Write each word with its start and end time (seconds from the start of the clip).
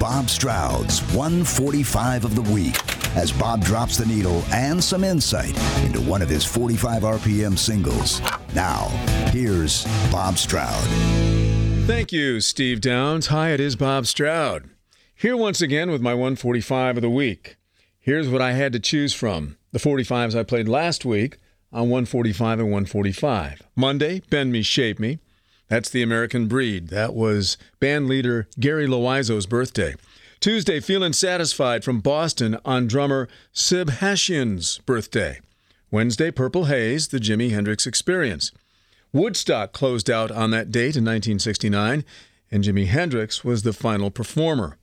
Bob 0.00 0.30
Stroud's 0.30 1.02
145 1.12 2.24
of 2.24 2.34
the 2.34 2.40
week 2.50 2.74
as 3.18 3.30
Bob 3.30 3.62
drops 3.62 3.98
the 3.98 4.06
needle 4.06 4.42
and 4.50 4.82
some 4.82 5.04
insight 5.04 5.54
into 5.84 6.00
one 6.00 6.22
of 6.22 6.28
his 6.30 6.42
45 6.42 7.02
RPM 7.02 7.58
singles. 7.58 8.22
Now, 8.54 8.88
here's 9.30 9.84
Bob 10.10 10.38
Stroud. 10.38 10.82
Thank 11.86 12.12
you, 12.12 12.40
Steve 12.40 12.80
Downs. 12.80 13.26
Hi, 13.26 13.50
it 13.50 13.60
is 13.60 13.76
Bob 13.76 14.06
Stroud. 14.06 14.70
Here 15.14 15.36
once 15.36 15.60
again 15.60 15.90
with 15.90 16.00
my 16.00 16.14
145 16.14 16.96
of 16.96 17.02
the 17.02 17.10
week. 17.10 17.58
Here's 17.98 18.30
what 18.30 18.40
I 18.40 18.52
had 18.52 18.72
to 18.72 18.80
choose 18.80 19.12
from 19.12 19.58
the 19.72 19.78
45s 19.78 20.34
I 20.34 20.44
played 20.44 20.66
last 20.66 21.04
week 21.04 21.36
on 21.74 21.90
145 21.90 22.58
and 22.58 22.68
145. 22.68 23.60
Monday, 23.76 24.22
Bend 24.30 24.50
Me, 24.50 24.62
Shape 24.62 24.98
Me. 24.98 25.18
That's 25.70 25.88
the 25.88 26.02
American 26.02 26.48
Breed. 26.48 26.88
That 26.88 27.14
was 27.14 27.56
band 27.78 28.08
leader 28.08 28.48
Gary 28.58 28.88
Loizzo's 28.88 29.46
birthday. 29.46 29.94
Tuesday, 30.40 30.80
Feeling 30.80 31.12
Satisfied 31.12 31.84
from 31.84 32.00
Boston 32.00 32.58
on 32.64 32.88
drummer 32.88 33.28
Sib 33.52 33.88
Hashian's 33.88 34.78
birthday. 34.78 35.38
Wednesday, 35.92 36.32
Purple 36.32 36.64
Haze, 36.64 37.08
the 37.08 37.18
Jimi 37.18 37.50
Hendrix 37.50 37.86
Experience. 37.86 38.50
Woodstock 39.12 39.72
closed 39.72 40.10
out 40.10 40.32
on 40.32 40.50
that 40.50 40.72
date 40.72 40.96
in 40.96 41.04
1969, 41.04 42.04
and 42.50 42.64
Jimi 42.64 42.86
Hendrix 42.88 43.44
was 43.44 43.62
the 43.62 43.72
final 43.72 44.10
performer. 44.10 44.76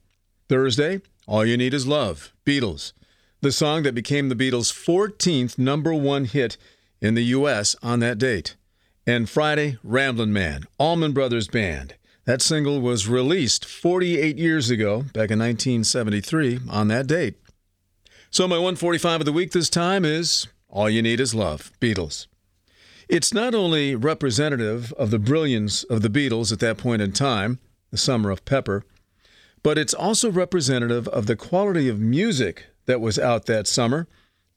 Thursday, 0.48 1.02
All 1.28 1.46
You 1.46 1.58
Need 1.58 1.74
Is 1.74 1.86
Love, 1.86 2.32
Beatles, 2.46 2.94
the 3.42 3.52
song 3.52 3.84
that 3.84 3.94
became 3.94 4.30
the 4.30 4.36
Beatles' 4.36 4.72
14th 4.72 5.58
number 5.58 5.94
one 5.94 6.26
hit 6.26 6.56
in 7.02 7.14
the 7.14 7.26
U.S. 7.26 7.76
on 7.84 8.00
that 8.00 8.18
date. 8.18 8.56
And 9.10 9.30
Friday, 9.30 9.78
Ramblin' 9.86 10.34
Man, 10.34 10.66
Allman 10.78 11.14
Brothers 11.14 11.48
Band. 11.48 11.96
That 12.26 12.42
single 12.42 12.82
was 12.82 13.08
released 13.08 13.64
48 13.64 14.38
years 14.38 14.70
ago, 14.70 15.04
back 15.14 15.32
in 15.32 15.40
1973, 15.40 16.60
on 16.70 16.90
that 16.90 17.08
date. 17.08 17.36
So 18.32 18.50
my 18.50 18.58
145 18.58 19.22
of 19.22 19.26
the 19.26 19.32
week 19.32 19.54
this 19.54 19.70
time 19.70 20.04
is 20.04 20.48
All 20.68 20.90
You 20.90 21.02
Need 21.02 21.22
Is 21.22 21.34
Love, 21.34 21.72
Beatles. 21.80 22.28
It's 23.08 23.34
not 23.34 23.56
only 23.56 23.96
representative 23.96 24.92
of 24.98 25.10
the 25.10 25.20
brilliance 25.20 25.86
of 25.86 26.02
the 26.02 26.10
Beatles 26.10 26.52
at 26.52 26.60
that 26.60 26.78
point 26.78 27.02
in 27.02 27.14
time, 27.14 27.60
the 27.92 27.98
summer 27.98 28.30
of 28.30 28.44
Pepper, 28.44 28.84
but 29.64 29.78
it's 29.78 29.94
also 29.94 30.30
representative 30.30 31.08
of 31.08 31.28
the 31.28 31.38
quality 31.38 31.88
of 31.88 31.98
music 31.98 32.66
that 32.88 33.00
was 33.00 33.18
out 33.18 33.46
that 33.46 33.68
summer 33.68 34.06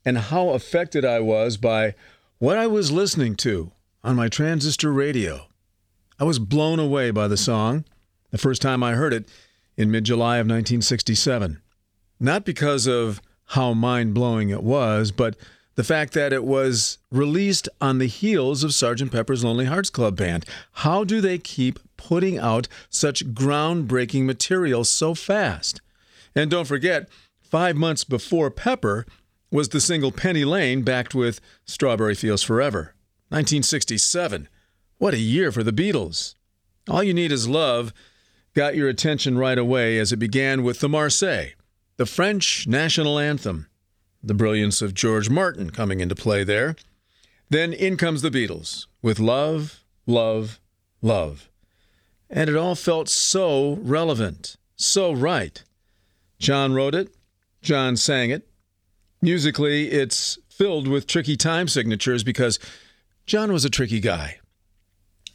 and 0.05 0.19
how 0.19 0.48
affected 0.48 1.05
I 1.05 1.20
was 1.20 1.56
by 1.56 1.94
what 2.39 2.58
I 2.58 2.67
was 2.67 2.91
listening 2.91 3.36
to 3.36 3.70
on 4.02 4.16
my 4.16 4.28
transistor 4.28 4.92
radio. 4.92 5.46
I 6.18 6.24
was 6.24 6.38
blown 6.38 6.78
away 6.78 7.10
by 7.10 7.28
the 7.28 7.36
song 7.36 7.84
the 8.30 8.38
first 8.38 8.62
time 8.62 8.82
I 8.82 8.92
heard 8.92 9.12
it 9.12 9.28
in 9.76 9.90
mid 9.90 10.04
July 10.04 10.36
of 10.36 10.46
1967. 10.46 11.60
Not 12.18 12.44
because 12.44 12.86
of 12.86 13.20
how 13.46 13.72
mind 13.74 14.14
blowing 14.14 14.50
it 14.50 14.62
was, 14.62 15.10
but 15.10 15.36
the 15.74 15.84
fact 15.84 16.12
that 16.12 16.32
it 16.32 16.44
was 16.44 16.98
released 17.10 17.68
on 17.80 17.98
the 17.98 18.06
heels 18.06 18.62
of 18.62 18.70
Sgt. 18.70 19.10
Pepper's 19.10 19.44
Lonely 19.44 19.64
Hearts 19.64 19.90
Club 19.90 20.16
Band. 20.16 20.44
How 20.72 21.04
do 21.04 21.20
they 21.20 21.38
keep 21.38 21.78
putting 21.96 22.38
out 22.38 22.68
such 22.90 23.26
groundbreaking 23.32 24.24
material 24.24 24.84
so 24.84 25.14
fast? 25.14 25.80
And 26.34 26.50
don't 26.50 26.66
forget, 26.66 27.08
five 27.40 27.76
months 27.76 28.04
before 28.04 28.50
Pepper 28.50 29.06
was 29.50 29.70
the 29.70 29.80
single 29.80 30.12
Penny 30.12 30.44
Lane 30.44 30.82
backed 30.82 31.14
with 31.14 31.40
Strawberry 31.64 32.14
Fields 32.14 32.42
Forever. 32.42 32.94
1967. 33.31 34.48
What 34.98 35.14
a 35.14 35.19
year 35.19 35.53
for 35.53 35.62
the 35.62 35.73
Beatles. 35.73 36.34
All 36.89 37.03
You 37.03 37.14
Need 37.14 37.31
Is 37.31 37.47
Love 37.47 37.92
got 38.55 38.75
your 38.75 38.89
attention 38.89 39.39
right 39.39 39.56
away 39.56 39.98
as 39.98 40.12
it 40.12 40.17
began 40.17 40.64
with 40.64 40.81
the 40.81 40.89
Marseillaise, 40.89 41.53
the 41.97 42.06
French 42.06 42.67
national 42.67 43.20
anthem. 43.20 43.69
The 44.23 44.34
brilliance 44.34 44.83
of 44.83 44.95
George 44.95 45.31
Martin 45.31 45.70
coming 45.70 46.01
into 46.01 46.17
play 46.17 46.42
there. 46.42 46.74
Then 47.48 47.73
in 47.73 47.96
comes 47.96 48.20
the 48.20 48.30
Beatles 48.30 48.86
with 49.01 49.20
Love, 49.20 49.85
Love, 50.07 50.61
Love. 51.01 51.48
And 52.29 52.51
it 52.51 52.57
all 52.57 52.74
felt 52.74 53.08
so 53.08 53.79
relevant, 53.83 54.57
so 54.74 55.13
right. 55.13 55.63
John 56.40 56.74
wrote 56.74 56.96
it, 56.96 57.14
John 57.63 57.96
sang 57.96 58.30
it. 58.30 58.48
Musically, 59.23 59.90
it's 59.90 60.39
filled 60.48 60.89
with 60.89 61.07
tricky 61.07 61.36
time 61.36 61.69
signatures 61.69 62.24
because 62.24 62.58
John 63.27 63.53
was 63.53 63.64
a 63.64 63.70
tricky 63.70 64.01
guy. 64.01 64.41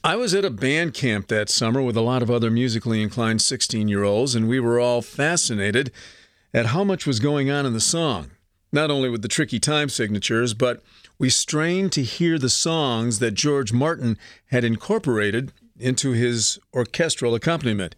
I 0.03 0.16
was 0.18 0.35
at 0.35 0.46
a 0.46 0.51
band 0.51 0.94
camp 0.94 1.28
that 1.29 1.50
summer 1.50 1.81
with 1.81 1.97
a 1.97 2.01
lot 2.01 2.22
of 2.22 2.29
other 2.29 2.51
musically 2.51 3.01
inclined 3.01 3.41
16 3.41 3.88
year 3.88 4.03
olds, 4.03 4.35
and 4.35 4.47
we 4.47 4.59
were 4.59 4.79
all 4.79 5.01
fascinated 5.01 5.91
at 6.53 6.68
how 6.68 6.84
much 6.84 7.07
was 7.07 7.19
going 7.19 7.50
on 7.50 7.66
in 7.66 7.73
the 7.73 7.79
song. 7.79 8.31
Not 8.72 8.91
only 8.91 9.09
with 9.09 9.22
the 9.22 9.28
tricky 9.28 9.59
time 9.59 9.90
signatures, 9.90 10.53
but 10.53 10.84
we 11.18 11.29
strained 11.29 11.91
to 11.94 12.03
hear 12.03 12.38
the 12.38 12.50
songs 12.50 13.19
that 13.19 13.34
George 13.34 13.73
Martin 13.73 14.17
had 14.47 14.63
incorporated 14.63 15.53
into 15.79 16.12
his 16.12 16.59
orchestral 16.73 17.34
accompaniment, 17.34 17.96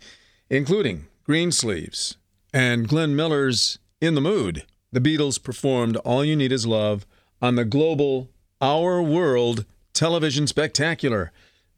including 0.50 1.08
Greensleeves 1.26 2.18
and 2.54 2.88
Glenn 2.88 3.16
Miller's 3.16 3.80
In 4.00 4.16
the 4.16 4.22
Mood. 4.22 4.64
The 4.92 5.02
Beatles 5.02 5.42
performed 5.42 5.98
All 5.98 6.24
You 6.24 6.36
Need 6.36 6.52
Is 6.52 6.66
Love 6.66 7.06
on 7.42 7.56
the 7.56 7.66
global 7.66 8.30
Our 8.62 9.02
World 9.02 9.66
television 9.98 10.46
spectacular 10.46 11.32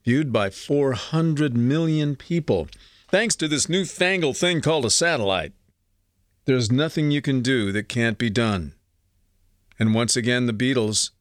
viewed 0.04 0.32
by 0.34 0.50
400 0.50 1.56
million 1.56 2.16
people, 2.16 2.68
thanks 3.10 3.36
to 3.38 3.48
this 3.48 3.70
newfangled 3.70 4.38
thing 4.38 4.62
called 4.62 4.86
a 4.86 4.90
satellite. 4.90 5.54
There's 6.46 6.72
nothing 6.72 7.12
you 7.12 7.22
can 7.22 7.42
do 7.42 7.72
that 7.72 7.90
can't 7.90 8.18
be 8.18 8.30
done. 8.30 8.74
And 9.78 9.94
once 9.94 10.16
again, 10.18 10.48
the 10.48 10.54
Beatles 10.54 11.12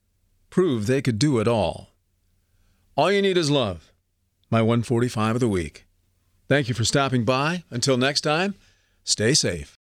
proved 0.50 0.87
they 0.87 1.03
could 1.03 1.19
do 1.19 1.38
it 1.38 1.47
all. 1.47 1.91
All 2.97 3.12
you 3.12 3.22
need 3.22 3.37
is 3.37 3.50
love. 3.50 3.92
My 4.50 4.60
145 4.60 5.37
of 5.37 5.41
the 5.41 5.48
week. 5.48 5.87
Thank 6.48 6.69
you 6.69 6.75
for 6.75 6.84
stopping 6.84 7.25
by. 7.25 7.62
Until 7.70 7.98
next 7.98 8.22
time, 8.22 8.54
stay 9.04 9.34
safe. 9.34 9.76